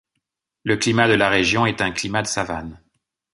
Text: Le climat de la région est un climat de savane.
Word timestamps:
Le 0.63 0.77
climat 0.77 1.07
de 1.07 1.13
la 1.13 1.29
région 1.29 1.67
est 1.67 1.79
un 1.79 1.91
climat 1.91 2.23
de 2.23 2.27
savane. 2.27 2.81